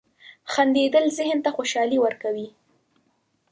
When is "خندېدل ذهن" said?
0.51-1.37